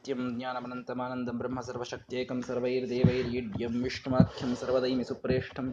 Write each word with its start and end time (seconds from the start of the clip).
नित्यं 0.00 0.20
ज्ञानमनन्तमानन्दं 0.38 1.38
ब्रह्म 1.38 1.60
सर्वशक्त्येकं 1.60 2.40
सर्वैर्देवैर्यीड्यं 2.40 3.74
विष्णुमाख्यं 3.82 4.54
सर्वदैमि 4.54 5.04
सुप्रेष्ठम् 5.04 5.70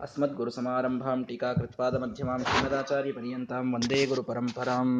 अस्मद्गुरुसमारम्भां 0.00 1.16
टीकाकृत्पादमध्यमां 1.24 2.38
श्रीमदाचार्यपर्यन्तां 2.44 3.62
वन्दे 3.72 4.00
गुरुपरम्पराम् 4.06 4.94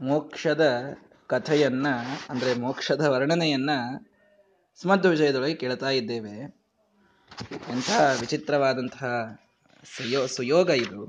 ಮೋಕ್ಷದ 0.00 0.64
ಕಥೆಯನ್ನ 1.30 1.86
ಅಂದ್ರೆ 2.30 2.52
ಮೋಕ್ಷದ 2.54 3.04
ವರ್ಣನೆಯನ್ನ 3.08 3.72
ಸ್ಮದ್ 4.80 5.06
ವಿಜಯದೊಳಗೆ 5.06 5.54
ಕೇಳ್ತಾ 5.54 5.90
ಇದ್ದೇವೆ 5.90 6.34
ಎಂಥ 7.72 7.90
ವಿಚಿತ್ರವಾದಂತಹ 8.20 9.10
ಸುಯೋ 9.84 10.22
ಸುಯೋಗ 10.26 10.70
ಇದು 10.76 11.02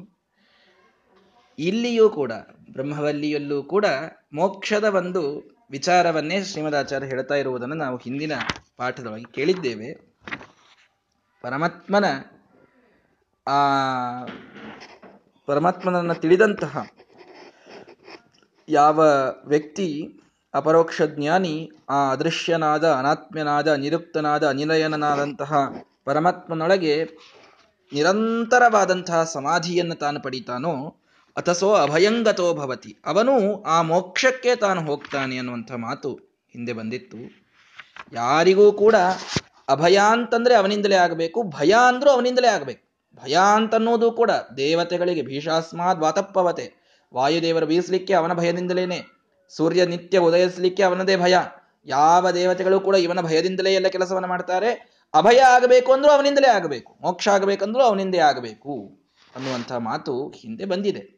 ಇಲ್ಲಿಯೂ 1.58 2.08
ಕೂಡ, 2.10 2.32
ಬ್ರಹ್ಮವಲ್ಲಿಯಲ್ಲೂ 2.72 3.62
ಕೂಡ 3.62 3.86
ಮೋಕ್ಷದ 4.34 4.84
ಒಂದು 4.84 5.50
ವಿಚಾರವನ್ನೇ 5.70 6.44
ಶ್ರೀಮದಾಚಾರ್ಯ 6.44 7.06
ಹೇಳ್ತಾ 7.06 7.34
ಇರುವುದನ್ನು 7.34 7.74
ನಾವು 7.74 7.96
ಹಿಂದಿನ 7.96 8.32
ಪಾಠದೊಳಗೆ 8.76 9.32
ಕೇಳಿದ್ದೇವೆ. 9.32 9.92
ಪರಮಾತ್ಮನ, 11.42 12.04
ಆ, 13.46 13.56
ಪರಮಾತ್ಮನನ್ನು 15.46 16.14
ತಿಳಿದಂತಹ 16.14 16.88
ಯಾವ 18.68 19.04
ವ್ಯಕ್ತಿ 19.46 20.20
ಅಪರೋಕ್ಷ 20.54 21.02
ಜ್ಞಾನಿ, 21.02 21.72
ಆ 21.90 22.10
ಅದೃಶ್ಯನಾದ, 22.10 22.92
ಅನಾತ್ಮ್ಯನಾದ, 22.92 23.68
ನಿರುಕ್ತನಾದ 23.68 24.48
ಅನಿಲಯನಾದಂತಹ 24.48 25.74
ಪರಮಾತ್ಮನೊಳಗೆ 26.04 27.04
ನಿರಂತರವಾದಂತಹ 27.92 29.22
ಸಮಾಧಿಯನ್ನು 29.24 29.94
ತಾನು 29.94 30.20
ಪಡಿತಾನೋ 30.20 30.97
ಅಥಸೋ 31.38 31.68
ಅಭಯಂಗತೋ 31.74 32.46
ಭವತಿ. 32.54 32.92
ಅವನು 33.06 33.34
ಆ 33.62 33.76
ಮೋಕ್ಷಕ್ಕೆ 33.82 34.52
ತಾನು 34.56 34.80
ಹೋಗ್ತಾನೆ 34.80 35.36
ಅನ್ನುವಂಥ 35.36 35.72
ಮಾತು 35.86 36.10
ಹಿಂದೆ 36.54 36.72
ಬಂದಿತ್ತು. 36.72 37.18
ಯಾರಿಗೂ 38.12 38.66
ಕೂಡ 38.72 38.96
ಅಭಯ 39.68 39.96
ಅಂತಂದ್ರೆ 40.14 40.54
ಅವನಿಂದಲೇ 40.54 40.96
ಆಗಬೇಕು, 40.96 41.38
ಭಯ 41.58 41.72
ಅಂದ್ರೂ 41.88 42.10
ಅವನಿಂದಲೇ 42.10 42.48
ಆಗಬೇಕು. 42.48 42.82
ಭಯ 43.18 43.34
ಅಂತನ್ನೋದು 43.56 44.08
ಕೂಡ 44.10 44.30
ದೇವತೆಗಳಿಗೆ 44.56 45.22
ಭೀಷಾಸ್ಮಾದ್ 45.22 46.00
ವಾತಪ್ಪವತೆ. 46.00 46.66
ವಾಯುದೇವರು 47.12 47.66
ಬೀಸಲಿಕ್ಕೆ 47.66 48.14
ಅವನ 48.14 48.32
ಭಯದಿಂದಲೇನೆ, 48.32 48.98
ಸೂರ್ಯ 49.52 49.84
ನಿತ್ಯ 49.86 50.18
ಉದಯಿಸಲಿಕ್ಕೆ 50.18 50.82
ಅವನದೇ 50.82 51.16
ಭಯ. 51.16 51.34
ಯಾವ 51.86 52.30
ದೇವತೆಗಳು 52.30 52.78
ಕೂಡ 52.80 52.96
ಇವನ 53.06 53.20
ಭಯದಿಂದಲೇ 53.20 53.70
ಎಲ್ಲ 53.74 53.88
ಕೆಲಸವನ್ನು 53.88 54.28
ಮಾಡ್ತಾರೆ. 54.28 54.70
ಅಭಯ 55.14 55.38
ಆಗಬೇಕು 55.56 55.90
ಅಂದ್ರೂ 55.92 56.10
ಅವನಿಂದಲೇ 56.10 56.48
ಆಗಬೇಕು, 56.48 56.90
ಮೋಕ್ಷ 57.02 57.28
ಆಗಬೇಕಂದ್ರೂ 57.28 57.82
ಅವನಿಂದೇ 57.82 58.20
ಆಗಬೇಕು 58.30 58.74
ಅನ್ನುವಂಥ 59.36 59.72
ಮಾತು 59.88 60.14
ಹಿಂದೆ 60.42 60.64
ಬಂದಿದೆ. 60.64 61.17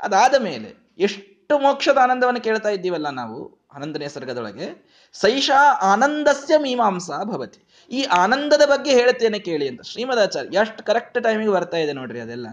ಅದಾದ 0.00 0.34
ಮೇಲೆ 0.42 0.96
ಎಷ್ಟು 0.98 1.58
ಮೋಕ್ಷದ 1.58 1.98
ಆನಂದವನ್ನು 2.02 2.40
ಕೇಳ್ತಾ 2.40 2.68
ಇದ್ದೀವಲ್ಲ 2.68 3.08
ನಾವು? 3.10 3.66
ಹನ್ನೊಂದನೇ 3.72 4.08
ಸರ್ಗದೊಳಗೆ. 4.08 4.66
ಸೈಷಾ 5.12 5.72
ಆನಂದಸ್ಯ 5.82 6.58
ಮೀಮಾಂಸಾ 6.58 7.24
ಭವತಿ. 7.24 7.86
ಈ 7.90 8.02
ಆನಂದದ 8.02 8.62
ಬಗ್ಗೆ 8.66 8.90
ಹೇಳ್ತೇನೆ 8.90 9.38
ಕೇಳಿ 9.38 9.68
ಅಂತ 9.68 9.82
ಶ್ರೀಮದಾಚಾರ್ಯ, 9.82 10.58
ಎಷ್ಟು 10.58 10.84
ಕರೆಕ್ಟ್ 10.84 11.22
ಟೈಮಿಗೆ 11.22 11.50
ಬರ್ತಾ 11.50 11.76
ಇದೆ 11.76 11.92
ನೋಡ್ರಿ 11.92 12.20
ಅದೆಲ್ಲ. 12.20 12.46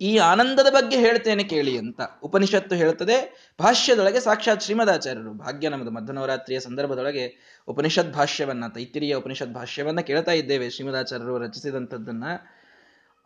ಈ 0.00 0.18
ಆನಂದದ 0.18 0.70
ಬಗ್ಗೆ 0.70 0.96
ಹೇಳ್ತೇನೆ 0.96 1.44
ಕೇಳಿ 1.44 1.78
ಅಂತ 1.78 2.00
ಉಪನಿಷತ್ತು 2.22 2.76
ಹೇಳ್ತದೆ 2.76 3.16
ಭಾಷ್ಯದೊಳಗೆ 3.60 4.20
ಸಾಕ್ಷಾತ್ 4.20 4.62
ಶ್ರೀಮದಾಚಾರ್ಯರು, 4.62 5.32
ಭಾಗ್ಯ 5.32 5.68
ನಮ್ಮದು 5.68 5.90
ಮಧ್ಯನವರಾತ್ರಿಯ 5.90 6.60
ಸಂದರ್ಭದೊಳಗೆ 6.60 7.24
ಉಪನಿಷತ್ 7.68 8.12
ಭಾಷ್ಯವನ್ನ 8.12 8.66
ತೈತಿರಿಯ 8.66 9.14
ಉಪನಿಷತ್ 9.14 9.54
ಭಾಷ್ಯವನ್ನ 9.54 10.00
ಕೇಳ್ತಾ 10.00 10.32
ಇದ್ದೇವೆ. 10.32 10.70
ಶ್ರೀಮದಾಚಾರ್ಯರು 10.70 11.38
ರಚಿಸಿದಂಥದ್ದನ್ನ 11.38 12.24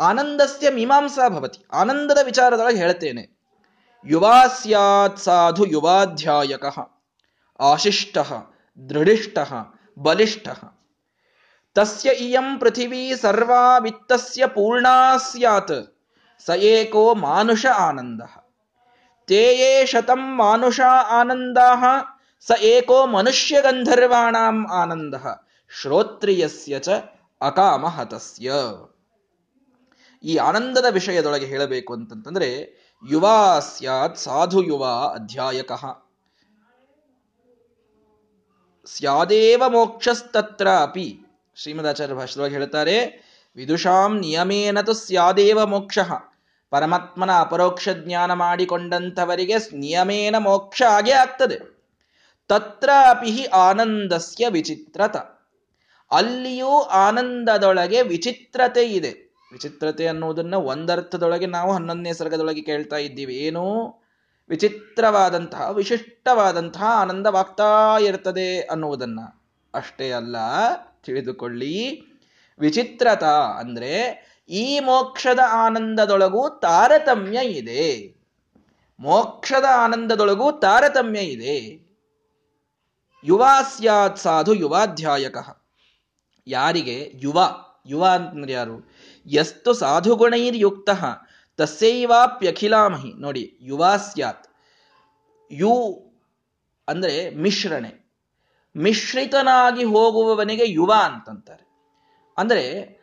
ಆನಂದಸ್ಯ 0.00 0.70
ಮೀಮಾಂಸಾ 0.70 1.28
ಭವತಿ. 1.28 1.64
ಆನಂದದ 1.73 2.19
ವಿಚಾರದೊಳಗೆ 2.25 2.77
ಹೇಳ್ತೇನೆ 2.77 3.34
ಯುವಾ 4.06 4.47
ಸ್ಯಾತ್ 4.47 5.19
ಸಾಧು 5.19 5.64
ಯುವಾಧ್ಯಾಯಕ, 5.67 6.64
ಆಶಿಷ್ಟ, 7.61 8.19
ದೃಢಿಷ್ಟ 8.89 9.39
ಬಲಿಷ್ಠ 9.98 10.49
ತಸ್ಯ 11.75 12.10
ಇಯಂ 12.10 12.59
ಪೃಥಿವೀ 12.59 13.15
ಸರ್ವಾ 13.15 13.78
ವಿತ್ತಸ್ಯ 13.78 14.47
ಪೂರ್ಣಾ 14.47 15.16
ಸ್ಯಾತ್, 15.16 15.97
ಸ 16.47 16.50
ಏಕೋ 16.50 17.15
ಮಾನುಷ 17.15 17.66
ಆನಂದ. 17.66 18.22
ತೇ 19.26 19.43
ಯೇ 19.55 19.87
ಶತಂ 19.87 20.37
ಮಾನುಷ 20.37 20.81
ಆನಂದ, 21.09 21.59
ಸ 22.41 22.50
ಏಕೋ 22.61 23.06
ಮನುಷ್ಯ 23.06 23.62
ಗಂಧರ್ವಾಣಾಂ 23.62 24.66
ಆನಂದ. 24.66 25.15
ಶ್ರೋತ್ರಿಯಸ್ಯ 25.81 26.78
ಚ 26.78 26.88
ಅಕಾಮಹತಸ್ಯ. 27.41 28.53
ಈ 30.25 30.37
ಆನಂದದ 30.37 30.85
ವಿಷಯದೊಳಗೆ 30.91 31.47
ಹೇಳಬೇಕು 31.47 31.93
ಅಂತಂತಂದ್ರೆ, 31.93 32.55
ಯುವ 33.11 33.29
ಸ್ಯಾತ್ 33.61 34.19
ಸಾಧು 34.19 34.62
ಯುವ 34.62 34.85
ಅಧ್ಯಾಯಕ. 35.15 35.73
ಸ್ಯಾದೇವ 38.87 39.62
ಮೋಕ್ಷಸ್ತತ್ರ 39.69 40.69
ಅಪಿ. 40.69 41.21
ಶ್ರೀಮದಾಚಾರ್ಯ 41.57 42.15
ಭಾಷೆದೊಳಗೆ 42.15 42.55
ಹೇಳ್ತಾರೆ, 42.55 43.07
ವಿದುಷಾಂ 43.57 44.21
ನಿಯಮೇನ 44.21 44.79
ಸ್ಯಾದೇವ 44.93 45.67
ಮೋಕ್ಷ. 45.67 45.99
ಪರಮಾತ್ಮನ 46.71 47.31
ಅಪರೋಕ್ಷ 47.39 47.89
ಜ್ಞಾನ 47.89 48.33
ಮಾಡಿಕೊಂಡಂಥವರಿಗೆ 48.33 49.55
ನಿಯಮೇನ 49.73 50.39
ಮೋಕ್ಷ 50.39 50.83
ಆಗೇ 50.83 51.11
ಆಗ್ತದೆ. 51.11 51.59
ತತ್ರ 52.49 52.91
ಅಪಿ 53.09 53.45
ಆನಂದಸ್ಯ 53.45 54.49
ವಿಚಿತ್ರತ. 54.49 55.17
ಅಲ್ಲಿಯೂ 56.11 56.81
ಆನಂದದೊಳಗೆ 56.81 58.03
ವಿಚಿತ್ರತೆ 58.03 58.87
ಇದೆ. 58.87 59.24
ವಿಚಿತ್ರತೆ 59.54 60.06
ಅನ್ನುವುದನ್ನ 60.06 60.54
ಒಂದರ್ಥದೊಳಗೆ 60.54 61.47
ನಾವು 61.47 61.72
ಹನ್ನೊಂದನೇ 61.72 62.12
ಸರ್ಗದೊಳಗೆ 62.12 62.62
ಕೇಳ್ತಾ 62.62 62.97
ಇದ್ದೀವಿ. 62.97 63.34
ಏನು? 63.34 63.94
ವಿಚಿತ್ರವಾದಂತಹ, 64.48 65.70
ವಿಶಿಷ್ಟವಾದಂತಹ 65.70 66.82
ಆನಂದವಾಗ್ತಾ 66.87 67.98
ಇರ್ತದೆ 67.98 68.60
ಅನ್ನುವುದನ್ನ. 68.60 69.20
ಅಷ್ಟೇ 69.75 70.12
ಅಲ್ಲ, 70.12 70.37
ತಿಳಿದುಕೊಳ್ಳಿ. 71.04 72.04
ವಿಚಿತ್ರತ 72.59 73.25
ಅಂದ್ರೆ 73.59 74.25
ಈ 74.48 74.81
ಮೋಕ್ಷದ 74.81 75.38
ಆನಂದದೊಳಗೂ 75.48 76.48
ತಾರತಮ್ಯ 76.48 77.44
ಇದೆ. 77.44 78.14
ಮೋಕ್ಷದ 79.00 79.64
ಆನಂದದೊಳಗೂ 79.84 80.53
ತಾರತಮ್ಯ 80.53 81.20
ಇದೆ. 81.20 81.84
ಯುವ 83.25 83.47
ಸ್ಯಾತ್ 83.76 84.19
ಸಾಧು 84.19 84.54
ಯುವಾಧ್ಯಾಯಕ. 84.54 85.37
ಯಾರಿಗೆ? 86.47 87.12
ಯುವ. 87.14 87.56
ಯುವ 87.87 88.06
ಅಂತಂದ್ರೆ 88.06 88.53
ಯಾರು? 88.53 88.94
ಎಷ್ಟು 89.27 89.73
ಸಾಧುಗುಣೈರ್ಯುಕ್ತ, 89.73 90.91
ತಸ್ಯೈವಾಪ್ಯಖಿಲಾಮಹಿ. 91.57 93.12
ನೋಡಿ, 93.21 93.59
ಯುವ 93.61 93.87
ಸ್ಯಾತ್. 93.97 94.47
ಯು 95.51 96.05
ಅಂದರೆ 96.89 97.31
ಮಿಶ್ರಣೆ. 97.31 98.05
ಮಿಶ್ರಿತನಾಗಿ 98.77 99.85
ಹೋಗುವವನಿಗೆ 99.85 100.65
ಯುವ 100.67 100.95
ಅಂತಂತಾರೆ. 101.05 101.67
ಅಂದರೆ, 102.39 102.95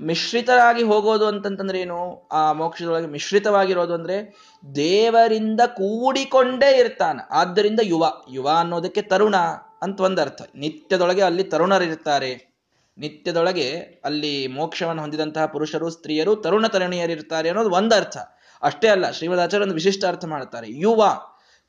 ಮಿಶ್ರಿತರಾಗಿ 0.00 0.82
ಹೋಗೋದು 0.82 1.26
ಅಂತಂತಂದ್ರೆ 1.26 1.80
ಏನು? 1.80 2.28
ಆ 2.32 2.52
ಮೋಕ್ಷದೊಳಗೆ 2.52 3.06
ಮಿಶ್ರಿತವಾಗಿರೋದು 3.06 3.94
ಅಂದ್ರೆ, 3.94 4.36
ದೇವರಿಂದ 4.74 5.60
ಕೂಡಿಕೊಂಡೇ 5.66 6.78
ಇರ್ತಾನೆ. 6.78 7.28
ಆದ್ದರಿಂದ 7.30 7.80
ಯುವ. 7.82 8.12
ಯುವ 8.30 8.50
ಅನ್ನೋದಕ್ಕೆ 8.58 9.02
ತರುಣ 9.02 9.36
ಅಂತ 9.82 10.00
ಒಂದರ್ಥ. 10.00 10.42
ನಿತ್ಯದೊಳಗೆ 10.54 11.22
ಅಲ್ಲಿ 11.22 11.44
ತರುಣರಿರ್ತಾರೆ. 11.44 12.55
ನಿತ್ಯದೊಳಗೆ 12.98 14.00
ಅಲ್ಲಿ 14.04 14.46
ಮೋಕ್ಷವನ್ನು 14.46 15.02
ಹೊಂದಿದಂತಹ 15.02 15.46
ಪುರುಷರು, 15.46 15.90
ಸ್ತ್ರೀಯರು, 15.90 16.36
ತರುಣ 16.36 16.66
ತರುಣಿಯರಿರ್ತಾರೆ 16.66 17.48
ಅನ್ನೋದು 17.48 17.70
ಒಂದರ್ಥ 17.70 18.16
ಅಷ್ಟೇ 18.62 18.88
ಅಲ್ಲ 18.88 19.10
ಶ್ರೀಮದಾಚಾರ್ಯ 19.10 19.62
ಒಂದು 19.62 19.74
ವಿಶಿಷ್ಟ 19.74 20.04
ಅರ್ಥ 20.04 20.24
ಮಾಡ್ತಾರೆ 20.24 20.66
ಯುವ, 20.70 21.02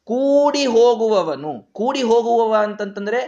ಕೂಡಿ 0.04 0.66
ಹೋಗುವವನು, 0.66 1.74
ಕೂಡಿ 1.74 2.02
ಹೋಗುವವ 2.02 2.56
ಅಂತಂತಂದ್ರೆ 2.56 3.20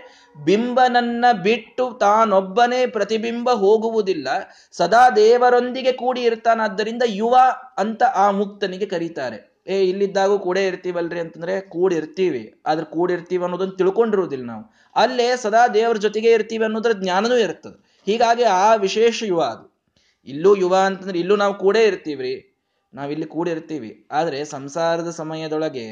ಬಿಂಬನನ್ನ 0.46 1.26
ಬಿಟ್ಟು 1.44 1.98
ತಾನೊಬ್ಬನೇ 2.00 2.88
ಪ್ರತಿಬಿಂಬ 2.88 3.50
ಹೋಗುವುದಿಲ್ಲ, 3.50 4.28
ಸದಾ 4.72 5.10
ದೇವರೊಂದಿಗೆ 5.10 5.92
ಕೂಡಿ 5.92 6.22
ಇರ್ತಾನಾದ್ದರಿಂದ 6.22 7.04
ಯುವ 7.06 7.38
ಅಂತ 7.78 8.04
ಆ 8.16 8.31
ಮುಕ್ತನಿಗೆ 8.31 8.86
ಕರೀತಾರೆ. 8.86 9.50
ಏ, 9.68 9.81
ಇಲ್ಲಿದ್ದಾಗೂ 9.81 10.40
ಕೂಡೇ 10.40 10.68
ಇರ್ತೀವಲ್ರಿ 10.68 11.19
ಅಂತಂದ್ರೆ 11.19 11.62
ಕೂಡಿರ್ತೀವಿ. 11.62 12.62
ಆದ್ರೆ 12.66 12.86
ಕೂಡಿರ್ತೀವಿ 12.86 13.44
ಅನ್ನೋದನ್ನ 13.44 13.72
ತಿಳ್ಕೊಂಡಿರುವುದಿಲ್ಲ 13.78 14.45
ನಾವು. 14.45 14.74
ಅಲ್ಲೇ 14.95 15.36
ಸದಾ 15.36 15.68
ದೇವರ 15.68 15.98
ಜೊತೆಗೆ 15.98 16.31
ಇರ್ತೀವಿ 16.31 16.63
ಅನ್ನೋದ್ರ 16.63 16.92
ಜ್ಞಾನನೂ 16.92 17.36
ಇರ್ತದೆ. 17.36 17.88
ಹೀಗಾಗಿ 18.09 18.44
ಆ 18.44 18.75
ವಿಶೇಷ 18.75 19.23
ಯುವ 19.23 19.41
ಅದು. 19.41 19.65
ಇಲ್ಲೂ 20.27 20.56
ಯುವ 20.56 20.75
ಅಂತಂದ್ರೆ 20.75 21.19
ಇಲ್ಲೂ 21.19 21.35
ನಾವು 21.35 21.53
ಕೂಡೇ 21.53 21.83
ಇರ್ತೀವ್ರಿ. 21.83 22.33
ನಾವಿಲ್ಲಿ 22.94 23.25
ಕೂಡಿರ್ತೀವಿ 23.25 23.89
ಆದರೆ 24.11 24.45
ಸಂಸಾರದ 24.45 25.09
ಸಮಯದೊಳಗೆ 25.09 25.88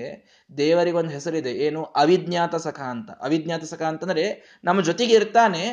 ದೇವರಿಗೊಂದು 0.57 1.09
ಹೆಸರಿದೆ. 1.09 1.51
ಏನು? 1.51 1.83
ಅವಿಜ್ಞಾತ 1.83 2.55
ಸಖ 2.55 2.79
ಅಂತ. 2.79 3.09
ಅವಿಜ್ಞಾತ 3.11 3.63
ಸಖ 3.63 3.81
ಅಂತಂದ್ರೆ 3.81 4.23
ನಮ್ಮ 4.63 4.81
ಜೊತೆಗೆ 4.81 5.13
ಇರ್ತಾನೆ, 5.13 5.63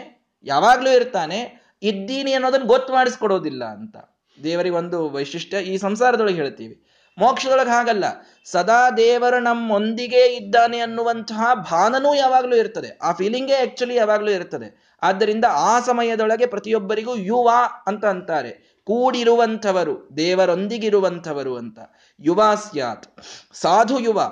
ಯಾವಾಗಲೂ 0.44 0.90
ಇರ್ತಾನೆ, 0.96 1.38
ಇದ್ದೀನಿ 1.82 2.32
ಅನ್ನೋದನ್ನ 2.32 2.66
ಗೊತ್ತು 2.66 2.92
ಮಾಡಿಸ್ಕೊಡೋದಿಲ್ಲ 2.92 3.64
ಅಂತ. 3.64 3.96
ದೇವರಿಗೆ 4.38 4.74
ಒಂದು 4.74 4.98
ವೈಶಿಷ್ಟ್ಯ 5.10 5.62
ಈ 5.62 5.76
ಸಂಸಾರದೊಳಗೆ 5.76 6.34
ಹೇಳ್ತೀವಿ. 6.34 6.76
ಮೋಕ್ಷದೊಳಗೆ 7.18 7.70
ಹಾಗಲ್ಲ. 7.70 8.04
ಸದಾ 8.44 8.90
ದೇವರು 8.90 9.38
ನಮ್ಮೊಂದಿಗೆ 9.38 10.26
ಇದ್ದಾನೆ 10.26 10.78
ಅನ್ನುವಂತಹ 10.78 11.54
ಭಾನನೂ 11.54 12.14
ಯಾವಾಗಲೂ 12.14 12.56
ಇರ್ತದೆ. 12.56 12.98
ಆ 13.02 13.12
ಫೀಲಿಂಗೇ 13.12 13.54
ಆಕ್ಚುಲಿ 13.54 13.94
ಯಾವಾಗಲೂ 13.94 14.30
ಇರ್ತದೆ. 14.30 14.96
ಆದ್ದರಿಂದ 15.02 15.44
ಆ 15.48 15.80
ಸಮಯದೊಳಗೆ 15.80 16.46
ಪ್ರತಿಯೊಬ್ಬರಿಗೂ 16.46 17.16
ಯುವ 17.16 17.50
ಅಂತ 17.86 18.04
ಅಂತಾರೆ. 18.04 18.80
ಕೂಡಿರುವಂಥವರು, 18.84 20.16
ದೇವರೊಂದಿಗಿರುವಂಥವರು 20.16 21.56
ಅಂತ. 21.56 21.78
ಯುವ 22.20 22.54
ಸ್ಯಾತ್. 22.54 23.20
ಸಾಧು 23.54 23.98
ಯುವ. 23.98 24.22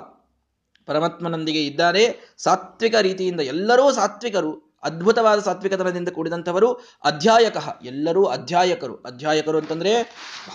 ಪರಮಾತ್ಮನೊಂದಿಗೆ 0.85 1.65
ಇದ್ದಾರೆ. 1.65 2.35
ಸಾತ್ವಿಕ 2.37 2.95
ರೀತಿಯಿಂದ 2.95 3.39
ಎಲ್ಲರೂ 3.39 3.91
ಸಾತ್ವಿಕರು. 3.91 4.62
ಅದ್ಭುತವಾದ 4.83 5.39
ಸಾತ್ವಿಕತನದಿಂದ 5.39 6.09
ಕೂಡಿದಂಥವರು 6.09 6.69
ಅಧ್ಯಾಯಕ, 7.03 7.57
ಎಲ್ಲರೂ 7.83 8.25
ಅಧ್ಯಾಯಕರು. 8.25 8.95
ಅಧ್ಯಾಯಕರು 8.95 9.57
ಅಂತಂದ್ರೆ 9.57 9.93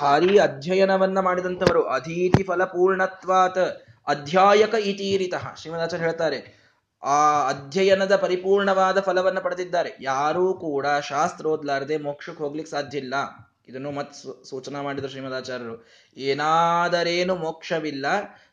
ಭಾರಿ 0.01 0.39
ಅಧ್ಯಯನವನ್ನ 0.39 1.21
ಮಾಡಿದಂಥವರು. 1.21 1.83
ಅಧೀತಿ 1.89 2.43
ಫಲಪೂರ್ಣತ್ವಾತ್ 2.43 3.63
ಅಧ್ಯಾಯಕ 4.07 4.75
ಇತೀರಿತಃ. 4.75 5.45
ಶ್ರೀಮದಾಚಾರ್ಯ 5.55 6.05
ಹೇಳ್ತಾರೆ, 6.05 6.39
ಆ 7.03 7.19
ಅಧ್ಯಯನದ 7.49 8.17
ಪರಿಪೂರ್ಣವಾದ 8.17 9.01
ಫಲವನ್ನು 9.01 9.41
ಪಡೆದಿದ್ದಾರೆ. 9.41 9.91
ಯಾರೂ 10.01 10.55
ಕೂಡ 10.55 10.87
ಶಾಸ್ತ್ರ 11.09 11.47
ಓದ್ಲಾರದೆ 11.47 11.97
ಮೋಕ್ಷಕ್ಕೆ 11.97 12.43
ಹೋಗ್ಲಿಕ್ಕೆ 12.43 12.71
ಸಾಧ್ಯ 12.71 12.99
ಇಲ್ಲ. 12.99 13.15
ಇದನ್ನು 13.69 13.91
ಮತ್ 13.91 14.15
ಸೂಚನಾ 14.51 14.83
ಮಾಡಿದ್ರು 14.83 15.11
ಶ್ರೀಮದಾಚಾರ್ಯರು 15.11 15.75
ಏನಾದರೇನು 16.17 17.35
ಮೋಕ್ಷವಿಲ್ಲ 17.37 18.07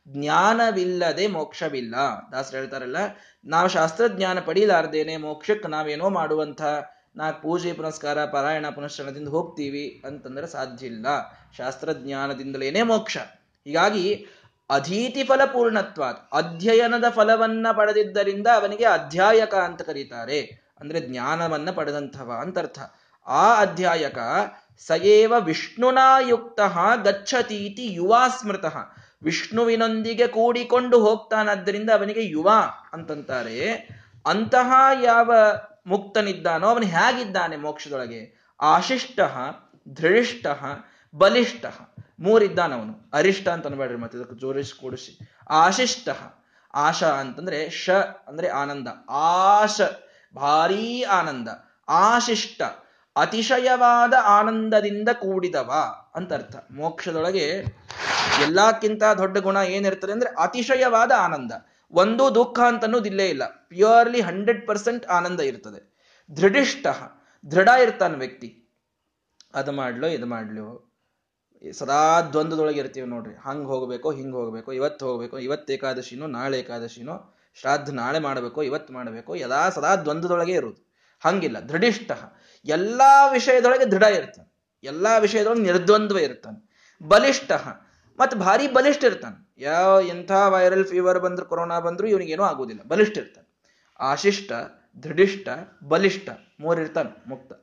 ಜ್ಞಾನವಿಲ್ಲದೆ 0.08 1.28
ಮೋಕ್ಷವಿಲ್ಲ. 1.28 1.96
ದಾಸರು 2.32 2.58
ಹೇಳ್ತಾರಲ್ಲ, 2.58 2.98
ನಾವು 3.46 3.68
ಶಾಸ್ತ್ರಜ್ಞಾನ 3.68 4.40
ಪಡೀಲಾರ್ದೇನೆ 4.40 5.18
ಮೋಕ್ಷಕ್ಕೆ 5.18 5.68
ನಾವೇನೋ 5.68 6.10
ಮಾಡುವಂಥ 6.10 6.62
ನಾ 7.16 7.32
ಪೂಜೆ, 7.32 7.74
ಪುನಸ್ಕಾರ, 7.74 8.26
ಪಾರಾಯಣ, 8.26 8.70
ಪುನಶ್ಚರಣದಿಂದ 8.70 9.28
ಹೋಗ್ತೀವಿ 9.28 10.02
ಅಂತಂದ್ರೆ 10.06 10.48
ಸಾಧ್ಯ 10.48 10.88
ಇಲ್ಲ. 10.88 11.08
ಶಾಸ್ತ್ರಜ್ಞಾನದಿಂದಲೇನೆ 11.58 12.84
ಮೋಕ್ಷ. 12.84 13.18
ಹೀಗಾಗಿ 13.66 14.28
ಅಧೀತಿ 14.70 15.24
ಫಲ 15.24 15.46
ಪೂರ್ಣತ್ವ 15.46 16.04
ಅಧ್ಯಯನದ 16.34 17.04
ಫಲವನ್ನ 17.10 17.68
ಪಡೆದಿದ್ದರಿಂದ 17.72 18.48
ಅವನಿಗೆ 18.48 18.86
ಅಧ್ಯಾಯಕ 18.86 19.56
ಅಂತ 19.56 19.82
ಕರೀತಾರೆ. 19.82 20.40
ಅಂದ್ರೆ 20.80 21.02
ಜ್ಞಾನವನ್ನ 21.02 21.72
ಪಡೆದಂಥವ 21.72 22.32
ಅಂತರ್ಥ 22.42 22.80
ಆ 23.28 23.62
ಅಧ್ಯಾಯಕ, 23.62 24.18
ಸಯೇವ 24.88 25.34
ವಿಷ್ಣುನಾ 25.40 26.20
ಯುಕ್ತ 26.20 26.60
ಗಚ್ಚತೀತಿ 27.04 27.94
ಯುವಾ 27.94 28.28
ಸ್ಮೃತಃ. 28.28 28.78
ವಿಷ್ಣುವಿನೊಂದಿಗೆ 29.24 30.28
ಕೂಡಿಕೊಂಡು 30.28 31.00
ಹೋಗ್ತಾನಾದ್ದರಿಂದ 31.00 31.90
ಅವನಿಗೆ 31.90 32.26
ಯುವ 32.26 32.52
ಅಂತಂತಾರೆ. 32.94 33.72
ಅಂತಹ 34.26 34.74
ಯಾವ 35.04 35.34
ಮುಕ್ತನಿದ್ದಾನೋ 35.86 36.68
ಅವನು 36.68 36.86
ಹೇಗಿದ್ದಾನೆ 36.86 37.56
ಮೋಕ್ಷದೊಳಗೆ? 37.56 38.50
ಆಶಿಷ್ಟ 38.62 39.20
ದೃಢಿಷ್ಟ 39.98 40.48
ಬಲಿಷ್ಠ 41.16 41.66
ಮೂರಿದ್ದಾನವನು 42.20 43.12
ಅರಿಷ್ಟ 43.14 43.48
ಅಂತ 43.48 43.66
ಅನ್ಬೇಡ್ರಿ 43.66 43.98
ಮತ್ತೆ 43.98 44.18
ಇದಕ್ಕೆ 44.18 44.36
ಜೋರಿಸಿ 44.36 44.80
ಕೂಡಿಸಿ. 44.80 45.20
ಆಶಿಷ್ಟ, 45.50 46.10
ಆಶ 46.74 47.04
ಅಂತಂದ್ರೆ 47.04 47.70
ಶ 47.70 47.90
ಅಂದ್ರೆ 48.28 48.48
ಆನಂದ. 48.48 48.88
ಆಶ, 49.10 49.82
ಭಾರೀ 50.36 51.04
ಆನಂದ. 51.04 51.48
ಆಶಿಷ್ಟ, 51.90 52.62
ಅತಿಶಯವಾದ 53.16 54.14
ಆನಂದದಿಂದ 54.24 55.10
ಕೂಡಿದವ 55.10 55.74
ಅಂತ 56.16 56.34
ಅರ್ಥ. 56.34 56.56
ಮೋಕ್ಷದೊಳಗೆ 56.72 57.64
ಎಲ್ಲಕ್ಕಿಂತ 58.42 59.04
ದೊಡ್ಡ 59.18 59.38
ಗುಣ 59.38 59.58
ಏನಿರ್ತದೆ 59.58 60.12
ಅಂದ್ರೆ 60.12 60.30
ಅತಿಶಯವಾದ 60.30 61.12
ಆನಂದ. 61.18 61.52
ಒಂದು 61.92 62.36
ದುಃಖ 62.36 62.60
ಅಂತ 62.60 62.84
ಅನ್ನೋದಿಲ್ಲೇ 62.84 63.26
ಇಲ್ಲ. 63.26 63.46
ಪ್ಯೂರ್ಲಿ 63.46 64.22
ಹಂಡ್ರೆಡ್ 64.22 64.68
ಪರ್ಸೆಂಟ್ 64.68 65.06
ಆನಂದ 65.06 65.40
ಇರ್ತದೆ. 65.40 65.96
ದೃಢಿಷ್ಟ 66.38 66.88
ದೃಢ 67.52 67.68
ಇರ್ತಾನೆ 67.82 68.18
ವ್ಯಕ್ತಿ. 68.18 68.62
ಅದು 69.54 69.72
ಮಾಡ್ಲೋ, 69.72 70.08
ಇದು 70.08 70.26
ಮಾಡ್ಲೋ. 70.26 70.92
ಸದಾ 71.74 72.22
ದ್ವಂದ್ವದೊಳಗೆ 72.22 72.80
ಇರ್ತೀವಿ 72.80 73.08
ನೋಡ್ರಿ. 73.08 73.36
ಹಂಗೆ 73.36 73.66
ಹೋಗ್ಬೇಕು, 73.66 74.12
ಹಿಂಗೆ 74.12 74.36
ಹೋಗ್ಬೇಕು, 74.36 74.74
ಇವತ್ತು 74.74 75.06
ಹೋಗ್ಬೇಕು, 75.06 75.40
ಇವತ್ತು 75.40 75.74
ಏಕಾದಶಿನೋ, 75.74 76.28
ನಾಳೆ 76.28 76.60
ಏಕಾದಶಿನೋ, 76.60 77.38
ಶ್ರಾದ್ದ 77.60 77.90
ನಾಳೆ 77.90 78.20
ಮಾಡಬೇಕು, 78.20 78.64
ಇವತ್ತು 78.64 78.94
ಮಾಡಬೇಕು 78.94 79.36
ಯದಾ 79.36 79.70
ಸದಾ 79.70 79.96
ದ್ವಂದ್ವದೊಳಗೆ 79.96 80.52
ಇರುವುದು. 80.52 80.94
ಹಂಗಿಲ್ಲ. 81.24 81.60
ದೃಢಿಷ್ಟ 81.60 82.12
ಎಲ್ಲಾ 82.66 83.28
ವಿಷಯದೊಳಗೆ 83.28 83.86
ದೃಢ 83.86 84.04
ಇರ್ತಾನೆ. 84.04 84.78
ಎಲ್ಲಾ 84.84 85.18
ವಿಷಯದೊಳಗೆ 85.18 85.62
ನಿರ್ದ್ವಂದ್ವ 85.62 86.18
ಇರ್ತಾನೆ. 86.18 86.76
ಬಲಿಷ್ಠ. 87.04 87.52
ಮತ್ತೆ 88.20 88.38
ಭಾರಿ 88.38 88.68
ಬಲಿಷ್ಠ 88.68 89.04
ಇರ್ತಾನೆ. 89.04 89.54
ಯಾವ 89.58 90.02
ಎಂಥ 90.02 90.32
ವೈರಲ್ 90.32 90.86
ಫೀವರ್ 90.86 91.20
ಬಂದ್ರು 91.20 91.46
ಕೊರೋನಾ 91.46 91.80
ಬಂದರೂ 91.80 92.08
ಇವನಿಗೇನೂ 92.08 92.44
ಆಗೋದಿಲ್ಲ. 92.44 92.84
ಬಲಿಷ್ಠ 92.84 93.18
ಇರ್ತಾನೆ. 93.18 93.46
ಆಶಿಷ್ಟ, 94.00 94.52
ದೃಢಿಷ್ಟ, 95.04 95.50
ಬಲಿಷ್ಠ 95.84 96.30
ಮೂರಿರ್ತಾನೆ 96.60 97.30
ಮುಕ್ತ. 97.30 97.54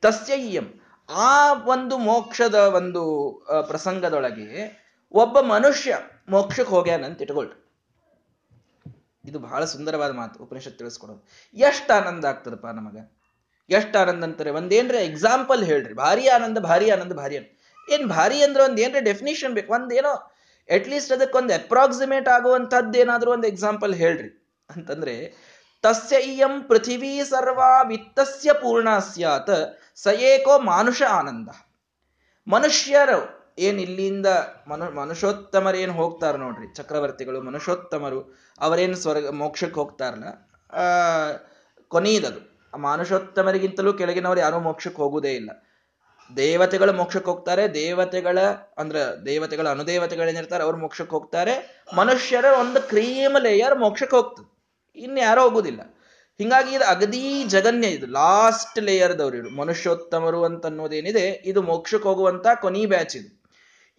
ತಸ್ಯಯ್ಯಂ 0.00 0.80
ಆ 1.10 1.52
ಒಂದು 1.52 1.98
ಮೋಕ್ಷದ 1.98 2.54
ಒಂದು 2.54 3.02
ಪ್ರಸಂಗದೊಳಗೆ 3.66 4.82
ಒಬ್ಬ 5.12 5.40
ಮನುಷ್ಯ 5.40 5.98
ಮೋಕ್ಷಕ್ಕೆ 6.28 6.70
ಹೋಗ್ಯಾನಂತ 6.70 7.22
ಇಟ್ಕೊಳ್ರಿ. 7.22 7.58
ಇದು 9.24 9.38
ಬಹಳ 9.38 9.64
ಸುಂದರವಾದ 9.64 10.12
ಮಾತು. 10.12 10.42
ಉಪನಿಷತ್ 10.42 10.78
ತಿಳಿಸ್ಕೊಡೋದು. 10.78 11.28
ಎಷ್ಟು 11.54 11.92
ಆನಂದ 11.92 12.24
ಆಗ್ತದಪ್ಪ 12.24 12.66
ನಮಗ? 12.66 13.10
ಎಷ್ಟು 13.70 13.98
ಆನಂದ 13.98 14.24
ಅಂತಾರೆ. 14.24 14.50
ಒಂದೇನ್ರ 14.50 14.94
ಎಕ್ಸಾಂಪಲ್ 14.94 15.64
ಹೇಳ್ರಿ. 15.64 15.94
ಭಾರಿ 15.94 16.28
ಆನಂದ 16.28 16.58
ಭಾರಿ 16.58 16.90
ಆನಂದ 16.90 17.12
ಭಾರಿ 17.12 17.38
ಆನಂದ. 17.38 17.56
ಏನ್ 17.90 18.08
ಭಾರಿ 18.08 18.42
ಅಂದ್ರೆ 18.42 18.64
ಒಂದು 18.64 18.82
ಏನರ 18.82 18.96
ಡೆಫಿನೇಷನ್ 19.00 19.54
ಬೇಕು. 19.54 19.72
ಒಂದೇನೋ 19.72 20.12
ಅಟ್ 20.74 20.88
ಲೀಸ್ಟ್ 20.88 21.12
ಅದಕ್ಕೊಂದು 21.12 21.54
ಅಪ್ರಾಕ್ಸಿಮೇಟ್ 21.54 22.28
ಆಗುವಂತದ್ದು 22.28 22.98
ಏನಾದರೂ 22.98 23.32
ಒಂದು 23.32 23.48
ಎಕ್ಸಾಂಪಲ್ 23.48 23.94
ಹೇಳ್ರಿ. 23.94 24.56
ಅಂತಂದ್ರೆ, 24.76 25.34
ತಸ್ಯ 25.82 26.16
ಇಯಂ 26.16 26.62
ಪೃಥಿವೀ 26.62 27.22
ಸರ್ವಾ 27.22 27.82
ವಿತ್ತಸ್ಯ 27.82 28.52
ಪೂರ್ಣ 28.52 28.98
ಸ್ಯಾತ್, 28.98 29.78
ಸ 29.96 30.06
ಏಕೋ 30.06 30.58
ಮಾನುಷ 30.58 31.02
ಆನಂದ. 31.10 31.48
ಮನುಷ್ಯರು 32.48 33.54
ಏನ್ 33.58 33.80
ಇಲ್ಲಿಂದ, 33.80 34.26
ಮನು 34.68 34.90
ಮನುಷ್ಯೋತ್ತಮರೇನು 34.90 35.92
ಹೋಗ್ತಾರೆ 35.92 36.38
ನೋಡ್ರಿ, 36.38 36.74
ಚಕ್ರವರ್ತಿಗಳು, 36.74 37.42
ಮನುಷ್ಯೋತ್ತಮರು, 37.42 38.38
ಅವರೇನು 38.60 38.96
ಸ್ವರ್ಗ, 38.96 39.30
ಮೋಕ್ಷಕ್ಕೆ 39.30 39.74
ಹೋಗ್ತಾರಲ್ಲ, 39.74 40.24
ಆ, 40.76 40.82
ಕೊನೆಯದದು. 41.88 42.70
ಮಾನುಷೋತ್ತಮರಿಗಿಂತಲೂ 42.78 43.92
ಕೆಳಗಿನವರು 43.92 44.40
ಯಾರೂ 44.40 44.60
ಮೋಕ್ಷಕ್ಕೆ 44.60 45.02
ಹೋಗುವುದೇ 45.02 45.32
ಇಲ್ಲ. 45.32 45.50
ದೇವತೆಗಳು 46.36 46.92
ಮೋಕ್ಷಕ್ಕೆ 46.92 47.30
ಹೋಗ್ತಾರೆ, 47.30 47.74
ದೇವತೆಗಳ 47.74 48.38
ಅಂದ್ರೆ 48.78 49.26
ದೇವತೆಗಳ 49.26 49.68
ಅನುದೇವತೆಗಳೇನಿರ್ತಾರೆ 49.68 50.64
ಅವ್ರು 50.64 50.78
ಮೋಕ್ಷಕ್ಕೆ 50.78 51.10
ಹೋಗ್ತಾರೆ. 51.10 51.84
ಮನುಷ್ಯರ 51.96 52.44
ಒಂದು 52.60 52.88
ಕ್ರೀಮ್ 52.88 53.42
ಲೇಯರ್ 53.42 53.78
ಮೋಕ್ಷಕ್ಕೆ 53.78 54.16
ಹೋಗ್ತದೆ. 54.16 54.52
ಇನ್ನು 54.96 55.20
ಯಾರೋ 55.20 55.42
ಹೋಗುದಿಲ್ಲ. 55.42 55.80
ಹಿಂಗಾಗಿ 56.38 56.74
ಇದು 56.74 56.84
ಅಗದೀ 56.84 57.44
ಜಗನ್ಯ, 57.44 57.88
ಇದು 57.88 58.06
ಲಾಸ್ಟ್ 58.06 58.78
ಲೇಯರ್ದವ್ರು 58.78 59.36
ಇವರು. 59.36 59.50
ಮನುಷ್ಯೋತ್ತಮರು 59.50 60.44
ಅಂತ 60.44 60.66
ಅನ್ನೋದೇನಿದೆ, 60.66 61.42
ಇದು 61.44 61.62
ಮೋಕ್ಷಕ್ಕೆ 61.62 62.08
ಹೋಗುವಂತ 62.08 62.46
ಕೊನಿ 62.60 62.86
ಬ್ಯಾಚ್ 62.86 63.16
ಇದು. 63.16 63.42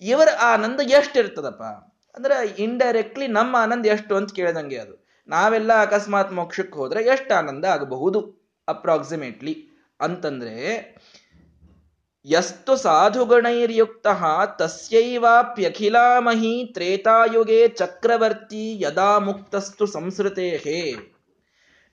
ಇವರ 0.02 0.28
ಆನಂದ 0.42 0.80
ಎಷ್ಟಿರ್ತದಪ್ಪ? 0.84 1.64
ಅಂದ್ರೆ 2.16 2.64
ಇಂಡೈರೆಕ್ಟ್ಲಿ 2.64 3.28
ನಮ್ಮ 3.28 3.56
ಆನಂದ 3.60 3.86
ಎಷ್ಟು 3.86 4.16
ಅಂತ 4.16 4.34
ಕೇಳಿದಂಗೆ 4.34 4.78
ಅದು. 4.78 5.08
ನಾವೆಲ್ಲ 5.28 5.82
ಅಕಸ್ಮಾತ್ 5.82 6.34
ಮೋಕ್ಷಕ್ಕೆ 6.34 6.74
ಹೋದ್ರೆ 6.74 7.04
ಎಷ್ಟು 7.04 7.34
ಆನಂದ 7.34 7.66
ಆಗಬಹುದು? 7.66 8.44
ಅಪ್ರಾಕ್ಸಿಮೇಟ್ಲಿ 8.68 9.68
ಅಂತಂದ್ರೆ 10.02 10.56
ಯಸ್ತು 12.26 12.78
ಸಾಧುಗಣೈರ್ಯುಕ್ತ 12.78 14.08
ತಸ್ಯೈವಾಪ್ಯಖಿಲಾಮಹಿ 14.58 16.72
ತ್ರೇತಾಯುಗೆ 16.74 17.68
ಚಕ್ರವರ್ತಿ 17.68 18.82
ಯದಾ 18.82 19.20
ಮುಕ್ತಸ್ತು 19.20 19.86
ಸಂಸ್ಕೃತೇ 19.86 20.94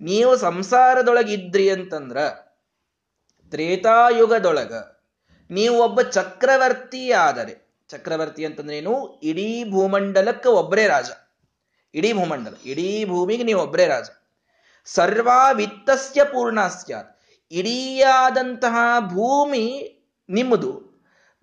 ನೀವು 0.01 0.37
ಸಂಸಾರದೊಳಗಿದ್ರಿ 0.37 1.71
ಅಂತಂದ್ರ 1.71 2.17
ತ್ರೇತಾಯುಗದೊಳಗ 3.51 4.73
ನೀವು 5.51 5.79
ಒಬ್ಬ 5.79 6.01
ಚಕ್ರವರ್ತಿ 6.01 7.13
ಆದರೆ, 7.13 7.77
ಚಕ್ರವರ್ತಿ 7.89 8.45
ಅಂತಂದ್ರೇನು? 8.45 9.21
ಇಡೀ 9.23 9.71
ಭೂಮಂಡಲಕ್ಕೆ 9.71 10.49
ಒಬ್ಬರೇ 10.49 10.87
ರಾಜ. 10.87 11.11
ಇಡೀ 11.95 12.13
ಭೂಮಂಡಲ, 12.13 12.55
ಇಡೀ 12.65 13.05
ಭೂಮಿಗೆ 13.05 13.43
ನೀವು 13.43 13.61
ಒಬ್ಬರೇ 13.61 13.87
ರಾಜ. 13.87 14.11
ಸರ್ವಾ 14.85 15.53
ವಿತ್ತಸ್ಯ 15.53 16.25
ಪೂರ್ಣ 16.25 16.67
ಸ್ಯಾತ್ 16.67 18.03
ಆದಂತಹ 18.03 18.77
ಭೂಮಿ 19.01 19.97
ನಿಮ್ಮದು. 20.31 20.91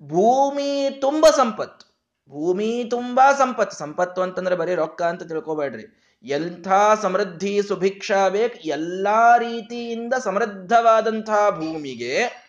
ಭೂಮಿ 0.03 0.97
ತುಂಬ 1.01 1.25
ಸಂಪತ್ತು. 1.37 1.87
ಭೂಮಿ 2.29 2.83
ತುಂಬಾ 2.89 3.33
ಸಂಪತ್ತು. 3.33 3.77
ಸಂಪತ್ತು 3.77 4.21
ಅಂತಂದ್ರೆ 4.21 4.55
ಬರೀ 4.55 4.75
ರೊಕ್ಕ 4.75 5.01
ಅಂತ 5.01 5.23
ತಿಳ್ಕೊಬೇಡ್ರಿ. 5.23 6.03
ಎಂಥ 6.23 6.67
ಸಮೃದ್ಧಿ 7.01 7.61
ಸುಭಿಕ್ಷ 7.61 8.11
ಬೇಕು? 8.29 8.59
ಎಲ್ಲಾ 8.59 9.37
ರೀತಿಯಿಂದ 9.37 10.13
ಸಮೃದ್ಧವಾದಂತಹ 10.19 11.49
ಭೂಮಿಗೆ 11.49 12.47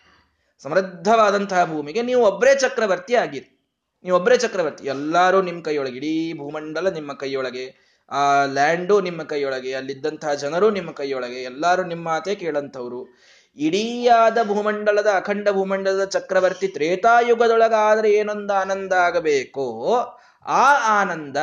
ಸಮೃದ್ಧವಾದಂತಹ 0.59 1.64
ಭೂಮಿಗೆ 1.64 2.02
ನೀವು 2.02 2.23
ಒಬ್ಬರೇ 2.23 2.54
ಚಕ್ರವರ್ತಿ 2.54 3.14
ಆಗಿರಿ. 3.14 3.54
ನೀವು 4.04 4.16
ಒಬ್ಬರೇ 4.16 4.37
ಚಕ್ರವರ್ತಿ. 4.37 4.87
ಎಲ್ಲರೂ 4.87 5.42
ನಿಮ್ಮ 5.42 5.62
ಕೈಯೊಳಗೆ, 5.62 5.97
ಇಡೀ 5.97 6.33
ಭೂಮಂಡಲ 6.38 6.88
ನಿಮ್ಮ 6.88 7.12
ಕೈಯೊಳಗೆ, 7.12 7.88
ಆ 8.11 8.45
ಲ್ಯಾಂಡು 8.45 9.00
ನಿಮ್ಮ 9.00 9.23
ಕೈಯೊಳಗೆ 9.23 9.75
ಅಲ್ಲಿದ್ದಂತಹ 9.75 10.33
ಜನರು 10.33 10.71
ನಿಮ್ಮ 10.71 10.90
ಕೈಯೊಳಗೆ, 10.90 11.42
ಎಲ್ಲರೂ 11.42 11.83
ನಿಮ್ಮ 11.83 12.04
ಮಾತೇ 12.04 12.35
ಕೇಳಂಥವ್ರು. 12.35 13.18
ಇಡೀಯಾದ 13.57 14.38
ಭೂಮಂಡಲದ 14.47 15.07
ಅಖಂಡ 15.17 15.49
ಭೂಮಂಡಲದ 15.49 16.05
ಚಕ್ರವರ್ತಿ 16.05 16.69
ತ್ರೇತಾಯುಗದೊಳಗಾದ್ರೆ 16.69 18.12
ಏನೊಂದು 18.12 18.55
ಆನಂದ 18.55 18.93
ಆಗಬೇಕೋ? 18.93 19.97
ಆ 20.47 21.00
ಆನಂದ 21.00 21.37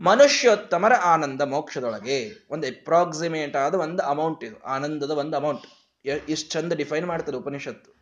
ಮನುಷ್ಯೋತ್ತಮರ 0.00 0.92
ಆನಂದ 0.92 1.40
ಮೋಕ್ಷದೊಳಗೆ. 1.42 2.46
ಒಂದು 2.50 2.66
ಅಪ್ರಾಕ್ಸಿಮೇಟ್ 2.66 3.56
ಆದ 3.56 3.74
ಒಂದು 3.74 4.02
ಅಮೌಂಟ್ 4.02 4.44
ಇದು. 4.44 4.62
ಆನಂದದ 4.62 5.10
ಒಂದು 5.10 5.36
ಅಮೌಂಟ್ 5.36 5.62
ಇಷ್ಟು 6.28 6.50
ಚಂದ 6.50 6.72
ಡಿಫೈನ್ 6.72 7.06
ಮಾಡ್ತದೆ 7.06 7.36
ಉಪನಿಷತ್ತು. 7.36 7.94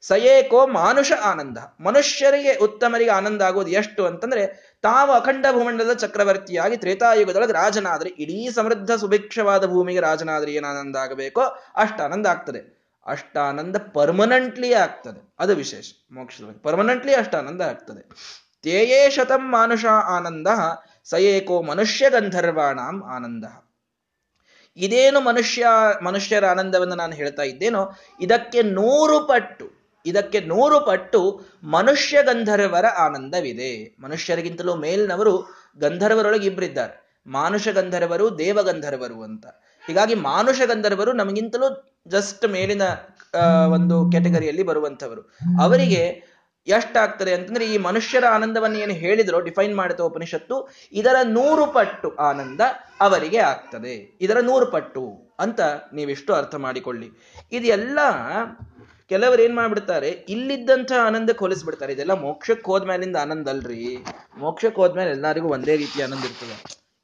ಸಯೇಕೋ 0.00 0.66
ಮಾನುಷ 0.66 1.12
ಆನಂದ. 1.24 1.58
ಮನುಷ್ಯರಿಗೆ 1.80 2.54
ಉತ್ತಮರಿಗೆ 2.54 3.10
ಆನಂದ 3.10 3.42
ಆಗೋದು 3.42 3.70
ಎಷ್ಟು 3.70 4.06
ಅಂತಂದ್ರೆ, 4.06 4.74
ತಾವು 4.82 5.12
ಅಖಂಡ 5.12 5.46
ಭೂಮಂಡಲದ 5.52 5.92
ಚಕ್ರವರ್ತಿಯಾಗಿ 5.92 6.76
ತ್ರೇತಾಯುಗದೊಳಗೆ 6.76 7.52
ರಾಜನಾದ್ರೆ, 7.52 8.10
ಇಡೀ 8.10 8.50
ಸಮೃದ್ಧ 8.50 8.90
ಸುಭಿಕ್ಷವಾದ 8.90 9.66
ಭೂಮಿಗೆ 9.66 10.00
ರಾಜನಾದ್ರೆ 10.00 10.52
ಏನು 10.52 10.68
ಆನಂದ 10.68 10.96
ಆಗಬೇಕೋ? 10.96 11.40
ಅಷ್ಟು 11.76 12.02
ಆನಂದ 12.02 12.26
ಆಗ್ತದೆ. 12.26 12.77
ಅಷ್ಟಾನಂದ 13.08 13.76
ಪರ್ಮನೆಂಟ್ಲಿ 13.76 14.74
ಆಗ್ತದೆ. 14.74 15.34
ಅದು 15.38 15.56
ವಿಶೇಷ. 15.56 15.92
ಮೋಕ್ಷದೊಳಗೆ 16.12 16.58
ಪರ್ಮನೆಂಟ್ಲಿ 16.58 17.14
ಅಷ್ಟಾನಂದ 17.14 17.60
ಆಗ್ತದೆ. 17.60 18.02
ತೇಯೇ 18.62 19.10
ಶತಂ 19.10 19.50
ಮಾನುಷ 19.50 19.84
ಆನಂದ 19.84 20.46
ಸ 21.04 21.14
ಏಕೋ 21.14 21.62
ಮನುಷ್ಯ 21.62 22.10
ಗಂಧರ್ವಾಣಾಂ 22.10 23.02
ಆನಂದ. 23.02 23.44
ಇದೇನು 24.76 25.20
ಮನುಷ್ಯ, 25.20 25.66
ಮನುಷ್ಯರ 26.02 26.46
ಆನಂದವನ್ನು 26.46 26.94
ನಾನು 26.94 27.12
ಹೇಳ್ತಾ 27.12 27.42
ಇದ್ದೇನೋ, 27.42 27.90
ಇದಕ್ಕೆ 28.20 28.62
ನೂರು 28.62 29.20
ಪಟ್ಟು, 29.20 29.66
ಇದಕ್ಕೆ 30.06 30.40
ನೂರು 30.40 30.80
ಪಟ್ಟು 30.80 31.44
ಮನುಷ್ಯ 31.62 32.22
ಗಂಧರ್ವರ 32.22 32.86
ಆನಂದವಿದೆ. 32.86 33.96
ಮನುಷ್ಯರಿಗಿಂತಲೂ 34.00 34.74
ಮೇಲ್ನವರು 34.74 35.34
ಗಂಧರ್ವರೊಳಗೆ 35.78 36.46
ಇಬ್ಬರಿದ್ದಾರೆ 36.46 37.08
ಮಾನುಷ 37.26 37.68
ಗಂಧರ್ವರು 37.68 38.38
ದೇವಗಂಧರ್ವರು 38.38 39.22
ಅಂತ. 39.22 39.46
ಹೀಗಾಗಿ 39.86 40.14
ಮಾನುಷ 40.14 40.60
ಗಂಧರ್ವರು 40.66 41.12
ನಮಗಿಂತಲೂ 41.12 41.68
ಜಸ್ಟ್ 42.06 42.44
ಮೇಲಿನ 42.56 42.84
ಒಂದು 43.76 43.96
ಕ್ಯಾಟಗರಿಯಲ್ಲಿ 44.12 44.66
ಬರುವಂತವರು 44.70 45.22
ಅವರಿಗೆ 45.64 46.02
ಎಷ್ಟಾಗ್ತದೆ 46.66 47.32
ಅಂತಂದ್ರೆ 47.34 47.66
ಈ 47.74 47.76
ಮನುಷ್ಯರ 47.86 48.24
ಆನಂದವನ್ನು 48.36 48.78
ಏನು 48.84 48.94
ಹೇಳಿದ್ರು 49.02 49.38
ಡಿಫೈನ್ 49.46 49.74
ಮಾಡಿದ 49.76 50.00
ಉಪನಿಷತ್ತು, 50.08 50.56
ಇದರ 51.00 51.16
ನೂರು 51.36 51.64
ಪಟ್ಟು 51.76 52.08
ಆನಂದ 52.30 52.60
ಅವರಿಗೆ 53.06 53.40
ಆಗ್ತದೆ. 53.52 53.94
ಇದರ 54.24 54.38
ನೂರು 54.48 54.66
ಪಟ್ಟು 54.74 55.04
ಅಂತ 55.44 55.60
ನೀವಿಷ್ಟು 55.98 56.32
ಅರ್ಥ 56.40 56.54
ಮಾಡಿಕೊಳ್ಳಿ. 56.66 57.08
ಇದೆಲ್ಲ 57.58 57.98
ಕೆಲವರು 59.10 59.40
ಏನ್ 59.44 59.56
ಮಾಡ್ಬಿಡ್ತಾರೆ, 59.58 60.10
ಇಲ್ಲಿದ್ದಂಥ 60.34 60.92
ಆನಂದಕ್ಕೆ 61.08 61.42
ಹೋಲಿಸ್ಬಿಡ್ತಾರೆ 61.44 61.92
ಇದೆಲ್ಲ 61.96 62.14
ಮೋಕ್ಷಕ್ಕೆ 62.26 62.68
ಹೋದ್ಮೇಲಿಂದ 62.72 63.16
ಆನಂದ 63.24 63.48
ಅಲ್ರಿ. 63.54 63.82
ಮೋಕ್ಷಕ್ಕೆ 64.42 64.80
ಹೋದ್ಮೇಲೆ 64.82 65.12
ಎಲ್ಲರಿಗೂ 65.18 65.50
ಒಂದೇ 65.56 65.76
ರೀತಿ 65.84 66.02
ಆನಂದ 66.08 66.28
ಇರ್ತದೆ. 66.30 66.56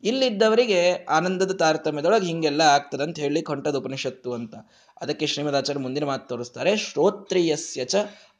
ಇಲ್ಲಿದ್ದವರಿಗೆ 0.05 1.05
ಆನಂದದ 1.05 1.53
ತಾರತಮ್ಯದೊಳಗೆ 1.53 2.27
ಹಿಂಗೆಲ್ಲ 2.27 2.61
ಆಗ್ತದೆ 2.61 3.03
ಅಂತ 3.03 3.19
ಹೇಳಿ 3.19 3.41
ಹೊಂಟದ 3.41 3.77
ಉಪನಿಷತ್ತು 3.77 4.33
ಅಂತ. 4.33 4.55
ಅದಕ್ಕೆ 5.01 5.27
ಶ್ರೀಮದಾಚಾರ್ಯ 5.27 5.81
ಮುಂದಿನ 5.81 6.05
ಮಾತು 6.05 6.29
ತೋರಿಸ್ತಾರೆ. 6.29 6.77
ಶ್ರೋತ್ರಿಯಸ್ಯ 6.77 7.85
ಚ 7.85 7.95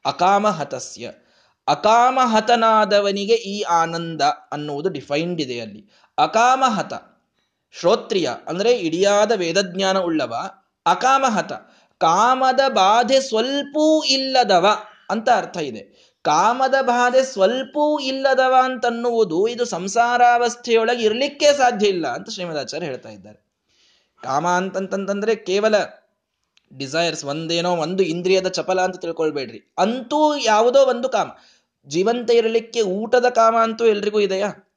ಅಕಾಮಹತಸ್ಯ. 0.05 1.11
ಅಕಾಮಹತನಾದವನಿಗೆ 1.67 3.33
ಈ 3.33 3.61
ಆನಂದ 3.61 4.21
ಅನ್ನುವುದು 4.51 4.89
ಡಿಫೈನ್ಡ್ 4.89 5.41
ಇದೆ 5.41 5.59
ಅಲ್ಲಿ. 5.59 5.81
ಅಕಾಮಹತ, 6.17 6.93
ಶ್ರೋತ್ರಿಯ 7.79 8.29
ಅಂದ್ರೆ 8.47 8.71
ಇಡಿಯಾದ 8.71 9.31
ವೇದಜ್ಞಾನ 9.35 9.99
ಉಳ್ಳವ, 9.99 10.35
ಅಕಾಮಹತ, 10.85 11.53
ಕಾಮದ 11.97 12.59
ಬಾಧೆ 12.69 13.19
ಸ್ವಲ್ಪೂ 13.19 14.03
ಇಲ್ಲದವ 14.03 14.67
ಅಂತ 15.09 15.29
ಅರ್ಥ 15.29 15.57
ಇದೆ. 15.57 16.04
ಕಾಮದ 16.25 16.75
ಬಾಧೆ 16.81 17.23
ಸ್ವಲ್ಪೂ 17.23 17.99
ಇಲ್ಲದವ 17.99 18.55
ಅಂತನ್ನುವುದು 18.63 19.47
ಇದು 19.47 19.65
ಸಂಸಾರಾವಸ್ಥೆಯೊಳಗೆ 19.65 21.03
ಇರಲಿಕ್ಕೆ 21.03 21.53
ಸಾಧ್ಯ 21.53 21.87
ಇಲ್ಲ 21.87 22.07
ಅಂತ 22.07 22.29
ಶ್ರೀಮದಾಚಾರ್ಯ 22.29 22.85
ಹೇಳ್ತಾ 22.85 23.09
ಇದ್ದಾರೆ. 23.09 23.45
ಕಾಮ 24.23 24.47
ಅಂತಂತಂದ್ರೆ 24.47 25.35
ಕೇವಲ 25.35 25.75
ಡಿಸೈರ್ಸ್ 26.77 27.25
ಒಂದೇನೋ 27.25 27.71
ಒಂದು 27.75 28.03
ಇಂದ್ರಿಯದ 28.03 28.47
ಚಪಲ 28.47 28.81
ಅಂತ 28.81 28.97
ತಿಳ್ಕೊಳ್ಬೇಡ್ರಿ. 28.97 29.73
ಅಂತೂ 29.77 30.37
ಯಾವುದೋ 30.37 30.79
ಒಂದು 30.79 31.09
ಕಾಮ. 31.09 31.27
ಜೀವಂತ 31.87 32.31
ಇರಲಿಕ್ಕೆ 32.31 32.81
ಊಟದ 32.81 33.29
ಕಾಮ 33.29 33.55
ಅಂತೂ 33.61 33.85
ಎಲ್ರಿಗೂ 33.85 34.19
ಇದೆಯಾ? 34.19 34.71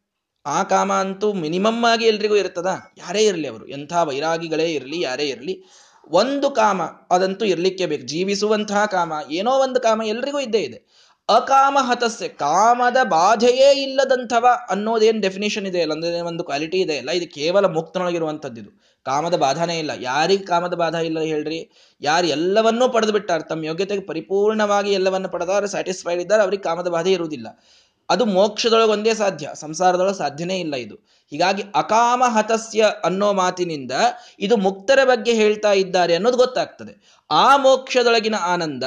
ಆ 0.47 0.63
ಕಾಮ 0.63 0.93
ಅಂತೂ 0.93 1.33
ಮಿನಿಮಮ್ 1.33 1.85
ಆಗಿ 1.85 2.05
ಎಲ್ರಿಗೂ 2.05 2.37
ಇರ್ತದ? 2.37 2.67
ಯಾರೇ 2.99 3.23
ಇರಲಿ 3.23 3.49
ಅವರು. 3.49 3.69
ಎಂಥ 3.69 3.93
ವೈರಾಗಿಗಳೇ 3.93 4.73
ಇರಲಿ, 4.73 5.01
ಯಾರೇ 5.01 5.25
ಇರಲಿ. 5.25 5.65
ಒಂದು 6.11 6.51
ಕಾಮ, 6.51 6.83
ಅದಂತೂ 6.83 7.45
ಇರಲಿಕ್ಕೆ 7.45 7.87
ಬೇಕು. 7.87 8.07
ಜೀವಿಸುವಂತಹ 8.07 8.85
ಕಾಮ, 8.85 9.13
ಏನೋ 9.31 9.51
ಒಂದು 9.51 9.81
ಕಾಮ 9.81 10.03
ಎಲ್ರಿಗೂ 10.03 10.41
ಇದ್ದೇ 10.41 10.59
ಇದೆ. 10.59 11.08
ಅಕಾಮ 11.29 11.79
ಹತಸ್ಸೆ 11.81 12.29
ಕಾಮದ 12.29 12.97
ಬಾಧೆಯೇ 13.03 13.83
ಇಲ್ಲದಂಥವ 13.83 14.47
ಅನ್ನೋದೇನು 14.71 15.21
ಡೆಫಿನೇಷನ್ 15.21 15.67
ಇದೆ 15.67 15.83
ಅಲ್ಲ? 15.83 15.93
ಅಂದ್ರೆ 15.93 16.21
ಒಂದು 16.21 16.45
ಕ್ವಾಲಿಟಿ 16.45 16.79
ಇದೆ 16.79 16.99
ಅಲ್ಲ? 16.99 17.11
ಇದು 17.11 17.35
ಕೇವಲ 17.35 17.67
ಮುಕ್ತನೊಳಗಿರುವಂಥದ್ದು 17.67 18.61
ಇದು. 18.61 18.71
ಕಾಮದ 19.05 19.35
ಬಾಧನೇ 19.35 19.79
ಇಲ್ಲ. 19.79 19.91
ಯಾರಿಗೆ 20.01 20.45
ಕಾಮದ 20.45 20.75
ಬಾಧ 20.75 20.95
ಇಲ್ಲ 20.95 21.21
ಹೇಳ್ರಿ? 21.21 21.71
ಯಾರು 22.01 22.27
ಎಲ್ಲವನ್ನೂ 22.27 22.89
ಪಡೆದು 22.89 23.13
ಬಿಟ್ಟಾರ, 23.13 23.41
ತಮ್ಮ 23.41 23.65
ಯೋಗ್ಯತೆಗೆ 23.65 24.03
ಪರಿಪೂರ್ಣವಾಗಿ 24.03 24.93
ಎಲ್ಲವನ್ನು 24.93 25.29
ಪಡೆದಾರ 25.29 25.67
ಸ್ಯಾಟಿಸ್ಫೈಡ್ 25.67 26.21
ಇದ್ದಾರೆ, 26.21 26.43
ಅವ್ರಿಗೆ 26.43 26.63
ಕಾಮದ 26.63 26.89
ಬಾಧೆ 26.89 27.13
ಇರುವುದಿಲ್ಲ. 27.13 27.65
ಅದು 28.11 28.25
ಮೋಕ್ಷದೊಳಗೆ 28.25 28.91
ಒಂದೇ 28.91 29.15
ಸಾಧ್ಯ, 29.15 29.51
ಸಂಸಾರದೊಳಗೆ 29.55 30.19
ಸಾಧ್ಯನೇ 30.19 30.59
ಇಲ್ಲ 30.59 30.77
ಇದು. 30.77 30.95
ಹೀಗಾಗಿ 31.31 31.63
ಅಕಾಮ 31.75 32.23
ಹತಸ್ಯ 32.27 32.91
ಅನ್ನೋ 33.05 33.33
ಮಾತಿನಿಂದ 33.33 33.93
ಇದು 34.41 34.57
ಮುಕ್ತರ 34.57 34.99
ಬಗ್ಗೆ 35.05 35.33
ಹೇಳ್ತಾ 35.33 35.73
ಇದ್ದಾರೆ 35.73 36.15
ಅನ್ನೋದು 36.15 36.37
ಗೊತ್ತಾಗ್ತದೆ. 36.37 37.23
ಆ 37.31 37.57
ಮೋಕ್ಷದೊಳಗಿನ 37.57 38.35
ಆನಂದ 38.41 38.85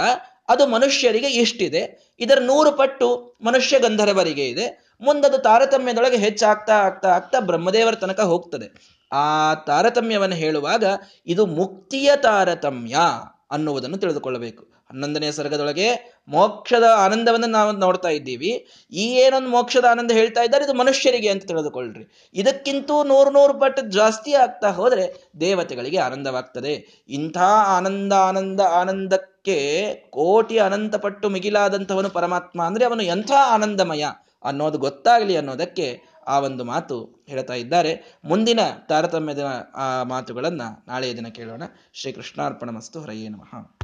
ಅದು 0.50 0.68
ಮನುಷ್ಯರಿಗೆ 0.68 1.28
ಇಷ್ಟಿದೆ. 1.28 2.11
ಇದರ 2.22 2.40
ನೂರು 2.42 2.72
ಪಟ್ಟು 2.72 3.08
ಮನುಷ್ಯ 3.42 3.80
ಗಂಧರ್ವರಿಗೆ 3.80 4.46
ಇದೆ. 4.50 4.66
ಮುಂದದು 5.02 5.38
ತಾರತಮ್ಯದೊಳಗೆ 5.38 6.18
ಹೆಚ್ಚಾಗ್ತಾ 6.18 6.74
ಆಗ್ತಾ 6.74 7.10
ಆಗ್ತಾ 7.10 7.40
ಬ್ರಹ್ಮದೇವರ 7.40 7.96
ತನಕ 7.96 8.20
ಹೋಗ್ತದೆ. 8.20 8.68
ಆ 9.12 9.54
ತಾರತಮ್ಯವನ್ನು 9.54 10.36
ಹೇಳುವಾಗ 10.36 10.84
ಇದು 11.28 11.46
ಮುಕ್ತಿಯ 11.46 12.12
ತಾರತಮ್ಯ 12.16 12.98
ಅನ್ನುವುದನ್ನು 13.52 13.98
ತಿಳಿದುಕೊಳ್ಳಬೇಕು. 13.98 14.64
ಹನ್ನೊಂದನೇ 14.90 15.32
ಸರ್ಗದೊಳಗೆ 15.32 15.88
ಮೋಕ್ಷದ 16.28 16.84
ಆನಂದವನ್ನು 16.96 17.48
ನಾವು 17.48 17.72
ನೋಡ್ತಾ 17.72 18.10
ಇದ್ದೀವಿ. 18.10 18.52
ಈ 18.92 19.06
ಏನೊಂದು 19.16 19.50
ಮೋಕ್ಷದ 19.50 19.86
ಆನಂದ 19.92 20.12
ಹೇಳ್ತಾ 20.12 20.42
ಇದ್ದಾರೆ, 20.42 20.64
ಇದು 20.66 20.74
ಮನುಷ್ಯರಿಗೆ 20.74 21.30
ಅಂತ 21.30 21.46
ತಿಳಿದುಕೊಳ್ಳ್ರಿ. 21.46 22.32
ಇದಕ್ಕಿಂತೂ 22.34 23.04
ನೂರು 23.04 23.32
ನೂರು 23.32 23.54
ಪಟ್ಟು 23.54 23.82
ಜಾಸ್ತಿ 23.90 24.34
ಆಗ್ತಾ 24.34 24.70
ಹೋದರೆ 24.72 25.06
ದೇವತೆಗಳಿಗೆ 25.40 25.98
ಆನಂದವಾಗ್ತದೆ. 25.98 26.74
ಇಂಥ 27.10 27.38
ಆನಂದ 27.78 28.14
ಆನಂದ 28.14 29.14
ಆನಂದಕ್ಕೆ 29.42 29.94
ಕೋಟಿ 30.10 30.58
ಅನಂತ 30.58 30.96
ಪಟ್ಟು 30.96 31.30
ಮಿಗಿಲಾದಂಥವನು 31.30 32.10
ಪರಮಾತ್ಮ 32.10 32.64
ಅಂದ್ರೆ 32.64 32.86
ಅವನು 32.86 33.04
ಎಂಥ 33.04 33.32
ಆನಂದಮಯ 33.50 34.06
ಅನ್ನೋದು 34.44 34.78
ಗೊತ್ತಾಗಲಿ 34.78 35.36
ಅನ್ನೋದಕ್ಕೆ 35.36 36.02
ಆ 36.28 36.40
ಒಂದು 36.40 36.64
ಮಾತು 36.64 37.26
ಹೇಳ್ತಾ 37.30 37.54
ಇದ್ದಾರೆ. 37.54 38.20
ಮುಂದಿನ 38.26 38.60
ತಾರತಮ್ಯದ, 38.90 39.72
ಆ 39.76 40.04
ಮಾತುಗಳನ್ನ 40.04 40.62
ನಾಳೆಯ 40.88 41.16
ದಿನ 41.16 41.28
ಕೇಳೋಣ. 41.28 41.64
ಶ್ರೀ 41.94 42.12
ಕೃಷ್ಣಾರ್ಪಣ 42.12 42.70
ಮಸ್ತು 42.70 43.02
ಹರಯೇ 43.02 43.30
ನಮಃ. 43.30 43.78